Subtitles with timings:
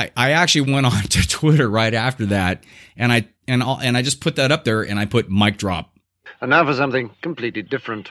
[0.00, 2.64] I, I actually went on to Twitter right after that,
[2.96, 5.58] and I and I'll, and I just put that up there, and I put mic
[5.58, 5.94] drop.
[6.40, 8.10] And now for something completely different.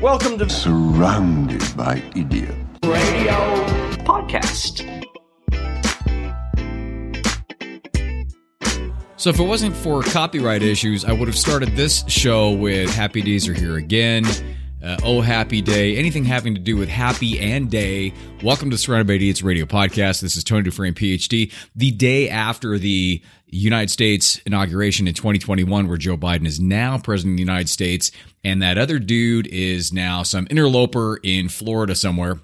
[0.00, 2.56] Welcome to surrounded by idiots.
[2.82, 3.36] Radio
[4.06, 4.86] Podcast.
[9.18, 13.20] So if it wasn't for copyright issues, I would have started this show with Happy
[13.20, 14.24] Days Are Here Again,
[14.82, 18.12] uh, Oh Happy Day, anything having to do with happy and day.
[18.42, 20.20] Welcome to Surrounded by Idiots Radio Podcast.
[20.20, 21.52] This is Tony Dufresne, PhD.
[21.76, 27.34] The day after the United States inauguration in 2021, where Joe Biden is now president
[27.34, 28.10] of the United States,
[28.44, 32.38] and that other dude is now some interloper in Florida somewhere.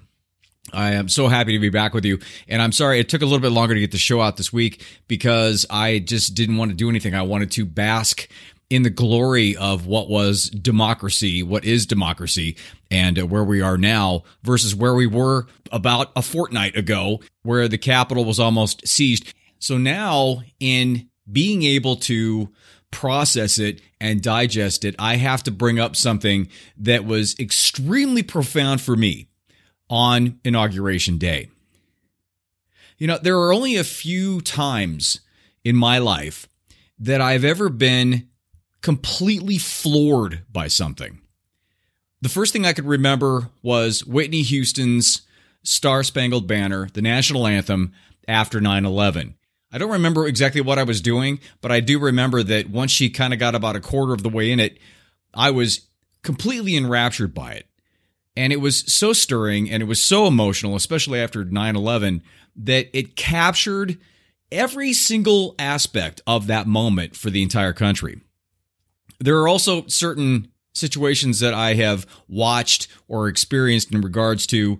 [0.73, 2.19] I am so happy to be back with you.
[2.47, 4.51] And I'm sorry it took a little bit longer to get the show out this
[4.51, 7.15] week because I just didn't want to do anything.
[7.15, 8.27] I wanted to bask
[8.69, 12.57] in the glory of what was democracy, what is democracy,
[12.91, 17.67] and uh, where we are now versus where we were about a fortnight ago, where
[17.67, 19.33] the Capitol was almost seized.
[19.59, 22.49] So now, in being able to
[22.91, 28.81] process it and digest it, I have to bring up something that was extremely profound
[28.81, 29.27] for me
[29.89, 31.49] on Inauguration Day.
[32.97, 35.21] You know, there are only a few times
[35.63, 36.49] in my life
[36.99, 38.27] that I've ever been
[38.81, 41.21] completely floored by something.
[42.21, 45.21] The first thing I could remember was Whitney Houston's
[45.63, 47.93] Star Spangled Banner, the national anthem,
[48.27, 49.35] after 9 11.
[49.71, 53.09] I don't remember exactly what I was doing, but I do remember that once she
[53.09, 54.77] kind of got about a quarter of the way in it,
[55.33, 55.87] I was
[56.23, 57.67] completely enraptured by it.
[58.35, 62.23] And it was so stirring and it was so emotional, especially after 9 11,
[62.55, 63.97] that it captured
[64.51, 68.21] every single aspect of that moment for the entire country.
[69.19, 74.79] There are also certain situations that I have watched or experienced in regards to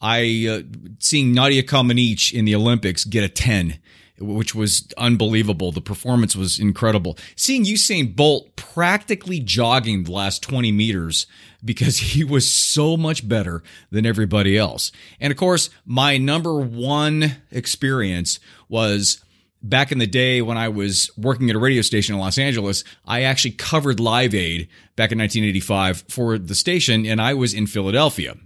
[0.00, 0.62] I uh,
[0.98, 3.78] seeing Nadia Comaneci in the Olympics get a 10
[4.20, 5.72] which was unbelievable.
[5.72, 7.16] The performance was incredible.
[7.36, 11.26] Seeing Usain Bolt practically jogging the last 20 meters
[11.64, 14.92] because he was so much better than everybody else.
[15.20, 19.22] And of course, my number one experience was
[19.62, 22.84] back in the day when I was working at a radio station in Los Angeles,
[23.04, 27.66] I actually covered Live Aid back in 1985 for the station, and I was in
[27.66, 28.36] Philadelphia.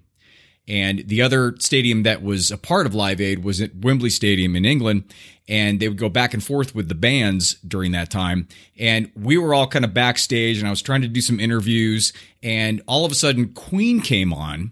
[0.68, 4.54] And the other stadium that was a part of Live Aid was at Wembley Stadium
[4.54, 5.04] in England.
[5.48, 8.46] And they would go back and forth with the bands during that time.
[8.78, 12.12] And we were all kind of backstage, and I was trying to do some interviews.
[12.44, 14.70] And all of a sudden, Queen came on.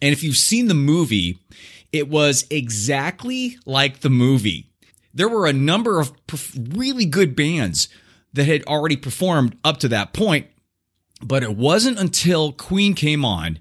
[0.00, 1.38] And if you've seen the movie,
[1.92, 4.70] it was exactly like the movie.
[5.16, 6.12] There were a number of
[6.54, 7.88] really good bands
[8.34, 10.46] that had already performed up to that point.
[11.22, 13.58] But it wasn't until Queen came on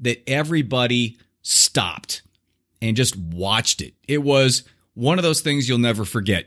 [0.00, 2.22] that everybody stopped
[2.82, 3.94] and just watched it.
[4.08, 6.46] It was one of those things you'll never forget.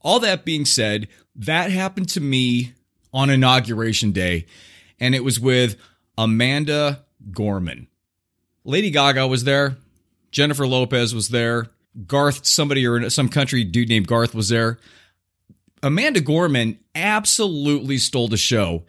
[0.00, 2.74] All that being said, that happened to me
[3.12, 4.46] on inauguration day,
[4.98, 5.76] and it was with
[6.18, 7.86] Amanda Gorman.
[8.64, 9.76] Lady Gaga was there,
[10.32, 11.68] Jennifer Lopez was there,
[12.06, 14.78] Garth, somebody or some country dude named Garth was there.
[15.82, 18.84] Amanda Gorman absolutely stole the show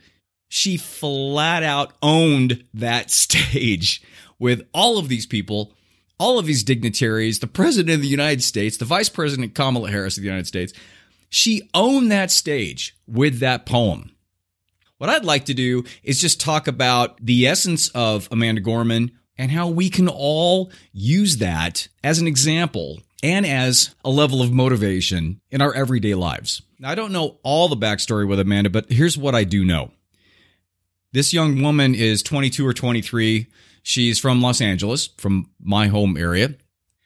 [0.48, 4.02] she flat out owned that stage
[4.40, 5.74] with all of these people,
[6.18, 10.18] all of these dignitaries, the president of the United States, the vice president Kamala Harris
[10.18, 10.74] of the United States.
[11.30, 14.12] She owned that stage with that poem.
[14.98, 19.51] What I'd like to do is just talk about the essence of Amanda Gorman and
[19.51, 25.41] how we can all use that as an example and as a level of motivation
[25.50, 26.62] in our everyday lives.
[26.79, 29.91] Now, I don't know all the backstory with Amanda, but here's what I do know.
[31.12, 33.47] This young woman is 22 or 23.
[33.84, 36.56] She's from Los Angeles, from my home area.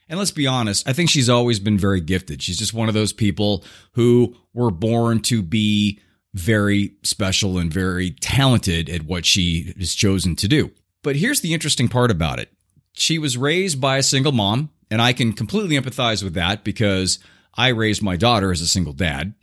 [0.10, 2.42] And let's be honest, I think she's always been very gifted.
[2.42, 6.00] She's just one of those people who were born to be
[6.34, 10.72] very special and very talented at what she has chosen to do.
[11.04, 12.52] But here's the interesting part about it.
[12.94, 17.20] She was raised by a single mom, and I can completely empathize with that because
[17.56, 19.34] I raised my daughter as a single dad.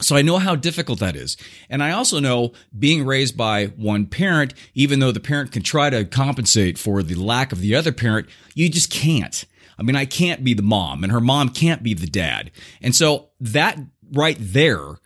[0.00, 1.36] So I know how difficult that is.
[1.70, 5.88] And I also know being raised by one parent, even though the parent can try
[5.88, 9.44] to compensate for the lack of the other parent, you just can't.
[9.78, 12.50] I mean, I can't be the mom and her mom can't be the dad.
[12.82, 13.78] And so that
[14.12, 14.96] right there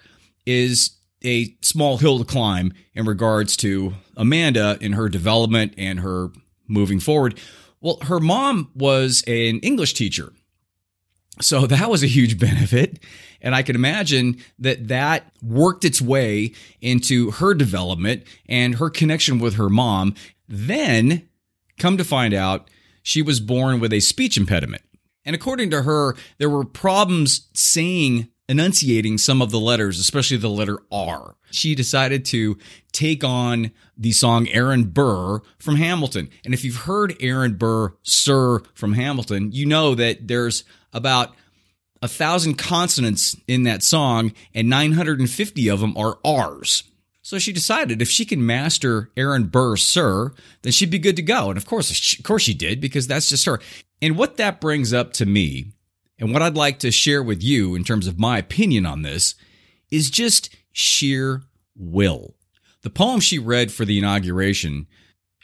[0.45, 0.91] is
[1.25, 6.29] a small hill to climb in regards to Amanda in her development and her
[6.67, 7.39] moving forward.
[7.81, 10.33] Well, her mom was an English teacher.
[11.41, 12.99] So that was a huge benefit.
[13.41, 19.39] And I can imagine that that worked its way into her development and her connection
[19.39, 20.15] with her mom.
[20.47, 21.29] Then,
[21.79, 22.69] come to find out,
[23.03, 24.83] she was born with a speech impediment.
[25.25, 30.51] And according to her, there were problems saying, enunciating some of the letters, especially the
[30.51, 31.37] letter R.
[31.53, 32.59] She decided to
[32.91, 36.29] take on the song Aaron Burr from Hamilton.
[36.45, 41.33] And if you've heard Aaron Burr, Sir from Hamilton, you know that there's about
[42.03, 46.83] a thousand consonants in that song and 950 of them are R's.
[47.23, 50.33] So she decided if she can master Aaron Burr, Sir,
[50.63, 51.51] then she'd be good to go.
[51.51, 53.61] And of course, of course she did because that's just her.
[54.03, 55.73] And what that brings up to me
[56.21, 59.35] and what I'd like to share with you in terms of my opinion on this
[59.91, 61.43] is just sheer
[61.75, 62.35] will.
[62.83, 64.87] The poem she read for the inauguration,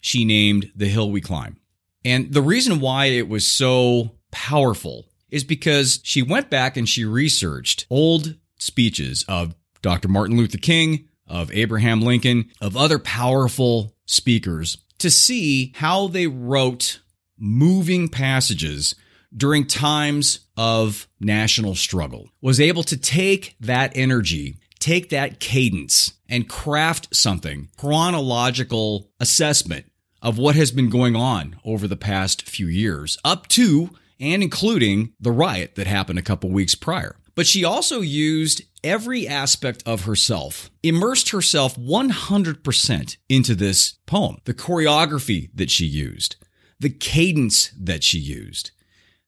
[0.00, 1.56] she named The Hill We Climb.
[2.04, 7.04] And the reason why it was so powerful is because she went back and she
[7.04, 10.08] researched old speeches of Dr.
[10.08, 17.00] Martin Luther King, of Abraham Lincoln, of other powerful speakers to see how they wrote
[17.38, 18.94] moving passages
[19.36, 26.48] during times of national struggle, was able to take that energy, take that cadence, and
[26.48, 29.90] craft something chronological assessment
[30.22, 35.12] of what has been going on over the past few years, up to and including
[35.20, 37.16] the riot that happened a couple weeks prior.
[37.34, 44.38] But she also used every aspect of herself, immersed herself 100% into this poem.
[44.44, 46.36] The choreography that she used,
[46.80, 48.70] the cadence that she used,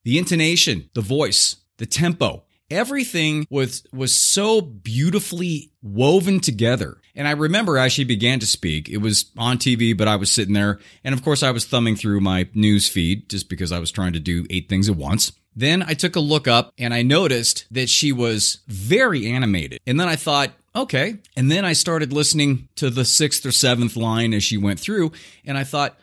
[0.04, 6.98] the intonation, the voice, the tempo, everything was was so beautifully woven together.
[7.14, 10.30] And I remember as she began to speak, it was on TV, but I was
[10.30, 13.78] sitting there, and of course I was thumbing through my news feed just because I
[13.78, 15.32] was trying to do eight things at once.
[15.56, 19.80] Then I took a look up and I noticed that she was very animated.
[19.88, 21.16] And then I thought, okay.
[21.36, 25.12] And then I started listening to the sixth or seventh line as she went through,
[25.44, 25.98] and I thought,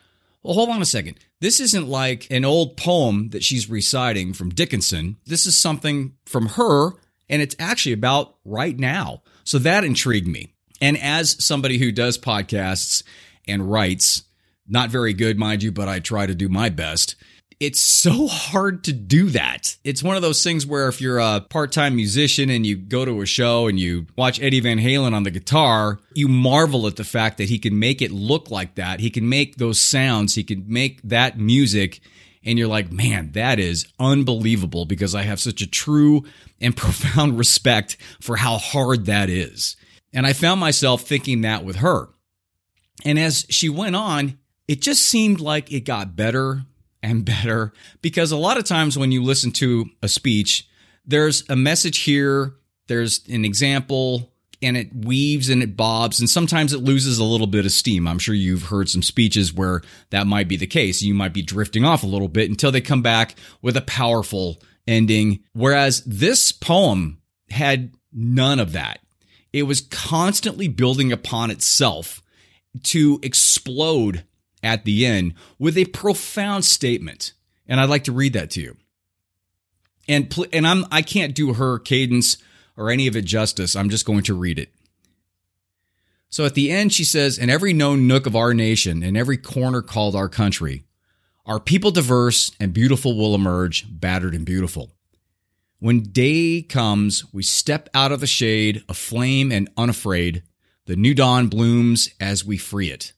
[0.46, 1.18] well, hold on a second.
[1.42, 5.18] This isn't like an old poem that she's reciting from Dickinson.
[5.26, 6.92] This is something from her,
[7.28, 9.24] and it's actually about right now.
[9.44, 10.54] So that intrigued me.
[10.80, 13.02] And as somebody who does podcasts
[13.48, 14.24] and writes,
[14.68, 17.16] not very good, mind you, but I try to do my best
[17.60, 19.78] it's so hard to do that.
[19.84, 23.22] It's one of those things where if you're a part-time musician and you go to
[23.22, 27.04] a show and you watch Eddie Van Halen on the guitar, you marvel at the
[27.04, 29.00] fact that he can make it look like that.
[29.00, 32.02] He can make those sounds, he can make that music
[32.46, 36.24] and you're like, "Man, that is unbelievable because I have such a true
[36.62, 39.76] and profound respect for how hard that is."
[40.14, 42.10] And I found myself thinking that with her.
[43.04, 44.38] And as she went on,
[44.68, 46.66] it just seemed like it got better
[47.06, 47.72] and better
[48.02, 50.68] because a lot of times when you listen to a speech,
[51.06, 52.56] there's a message here,
[52.88, 54.32] there's an example,
[54.62, 58.08] and it weaves and it bobs, and sometimes it loses a little bit of steam.
[58.08, 61.02] I'm sure you've heard some speeches where that might be the case.
[61.02, 64.62] You might be drifting off a little bit until they come back with a powerful
[64.88, 65.44] ending.
[65.54, 69.00] Whereas this poem had none of that.
[69.54, 72.24] It was constantly building upon itself
[72.84, 74.24] to explode
[74.66, 77.34] at the end with a profound statement.
[77.68, 78.76] And I'd like to read that to you.
[80.08, 82.38] And pl- and I'm I can't do her cadence
[82.76, 83.76] or any of it justice.
[83.76, 84.74] I'm just going to read it.
[86.30, 89.38] So at the end she says, "In every known nook of our nation, in every
[89.38, 90.84] corner called our country,
[91.46, 94.92] our people diverse and beautiful will emerge, battered and beautiful.
[95.80, 100.44] When day comes, we step out of the shade, aflame and unafraid.
[100.86, 103.14] The new dawn blooms as we free it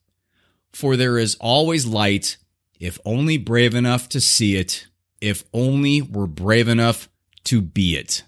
[0.72, 2.36] for there is always light,
[2.78, 4.86] if only brave enough to see it,
[5.20, 7.08] if only we're brave enough
[7.44, 8.22] to be it.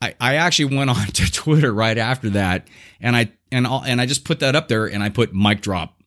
[0.00, 2.68] I, I actually went on to Twitter right after that,
[3.00, 5.60] and I and i and I just put that up there, and I put mic
[5.60, 5.98] drop.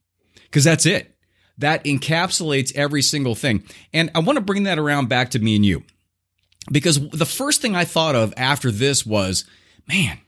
[0.44, 1.14] Because that's it.
[1.58, 3.64] That encapsulates every single thing,
[3.94, 5.84] and I want to bring that around back to me and you,
[6.72, 9.46] because the first thing I thought of after this was,
[9.88, 10.20] man,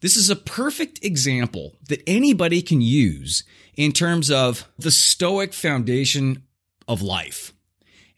[0.00, 3.44] this is a perfect example that anybody can use
[3.76, 6.44] in terms of the Stoic foundation
[6.86, 7.52] of life.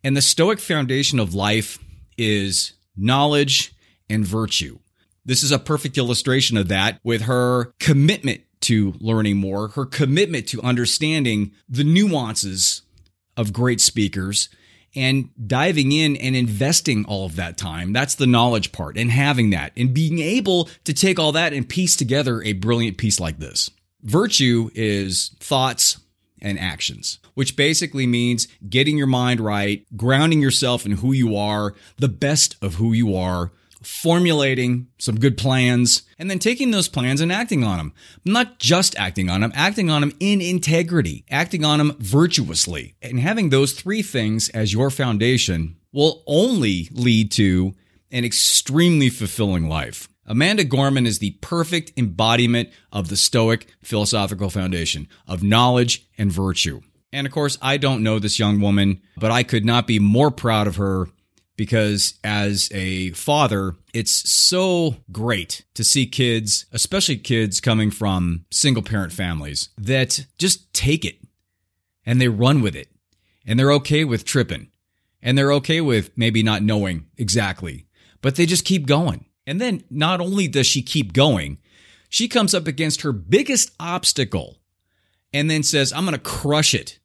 [0.04, 1.78] And the Stoic foundation of life
[2.18, 3.74] is knowledge
[4.08, 4.78] and virtue.
[5.24, 10.46] This is a perfect illustration of that with her commitment to learning more, her commitment
[10.48, 12.82] to understanding the nuances
[13.36, 14.50] of great speakers
[14.94, 17.92] and diving in and investing all of that time.
[17.92, 21.68] That's the knowledge part and having that and being able to take all that and
[21.68, 23.70] piece together a brilliant piece like this.
[24.02, 26.00] Virtue is thoughts
[26.42, 31.74] and actions, which basically means getting your mind right, grounding yourself in who you are,
[31.98, 37.20] the best of who you are, formulating some good plans and then taking those plans
[37.20, 37.92] and acting on them.
[38.24, 42.94] Not just acting on them, acting on them in integrity, acting on them virtuously.
[43.00, 47.74] And having those three things as your foundation will only lead to
[48.12, 50.08] an extremely fulfilling life.
[50.26, 56.82] Amanda Gorman is the perfect embodiment of the Stoic philosophical foundation of knowledge and virtue.
[57.12, 60.30] And of course, I don't know this young woman, but I could not be more
[60.30, 61.08] proud of her
[61.60, 68.82] because as a father, it's so great to see kids, especially kids coming from single
[68.82, 71.18] parent families, that just take it
[72.06, 72.88] and they run with it
[73.46, 74.68] and they're okay with tripping
[75.20, 77.84] and they're okay with maybe not knowing exactly,
[78.22, 79.26] but they just keep going.
[79.46, 81.58] And then not only does she keep going,
[82.08, 84.62] she comes up against her biggest obstacle
[85.34, 87.00] and then says, I'm going to crush it.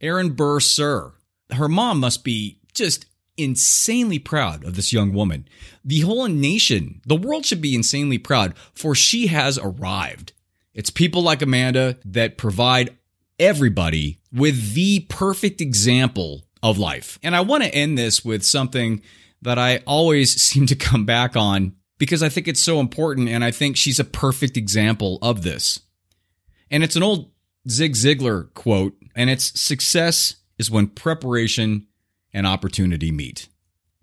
[0.00, 1.12] Aaron Burr, sir.
[1.50, 3.04] Her mom must be just
[3.36, 5.46] insanely proud of this young woman.
[5.84, 10.32] The whole nation, the world should be insanely proud, for she has arrived.
[10.74, 12.96] It's people like Amanda that provide
[13.38, 17.18] everybody with the perfect example of life.
[17.22, 19.02] And I want to end this with something
[19.42, 23.28] that I always seem to come back on because I think it's so important.
[23.28, 25.80] And I think she's a perfect example of this.
[26.70, 27.30] And it's an old
[27.68, 31.86] Zig Ziglar quote, and it's success is when preparation
[32.36, 33.48] and opportunity meet.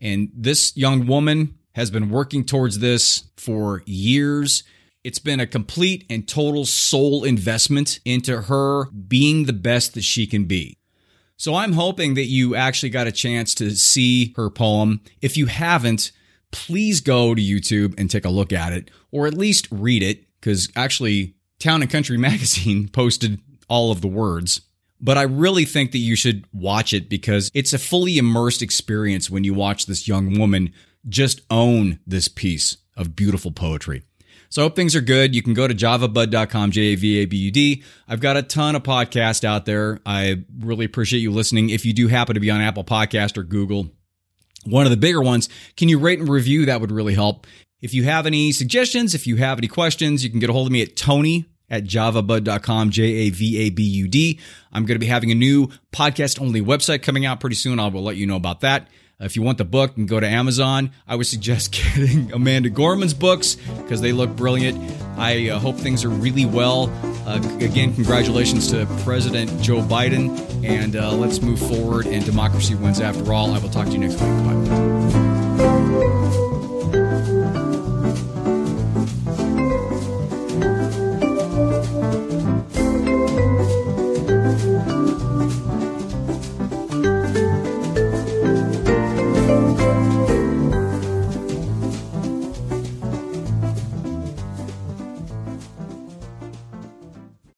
[0.01, 4.63] And this young woman has been working towards this for years.
[5.03, 10.25] It's been a complete and total soul investment into her being the best that she
[10.25, 10.79] can be.
[11.37, 15.01] So I'm hoping that you actually got a chance to see her poem.
[15.21, 16.11] If you haven't,
[16.51, 20.25] please go to YouTube and take a look at it, or at least read it,
[20.39, 24.61] because actually, Town and Country Magazine posted all of the words
[25.03, 29.29] but I really think that you should watch it because it's a fully immersed experience
[29.29, 30.73] when you watch this young woman
[31.09, 34.03] just own this piece of beautiful poetry.
[34.47, 35.35] So I hope things are good.
[35.35, 37.83] You can go to javabud.com, J A V A B U D.
[38.07, 39.99] I've got a ton of podcasts out there.
[40.05, 41.69] I really appreciate you listening.
[41.69, 43.89] If you do happen to be on Apple Podcast or Google,
[44.63, 46.67] one of the bigger ones, can you rate and review?
[46.67, 47.45] That would really help.
[47.81, 50.67] If you have any suggestions, if you have any questions, you can get a hold
[50.67, 54.39] of me at Tony at javabud.com, J A V A B U D.
[54.71, 57.79] I'm going to be having a new podcast only website coming out pretty soon.
[57.79, 58.87] I will let you know about that.
[59.19, 63.13] If you want the book and go to Amazon, I would suggest getting Amanda Gorman's
[63.13, 64.77] books because they look brilliant.
[65.17, 66.89] I uh, hope things are really well.
[67.25, 72.05] Uh, again, congratulations to President Joe Biden, and uh, let's move forward.
[72.07, 73.53] And democracy wins after all.
[73.53, 74.29] I will talk to you next week.
[77.53, 77.62] Bye.